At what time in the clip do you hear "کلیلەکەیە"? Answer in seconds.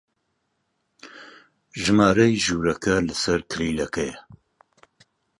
3.51-4.17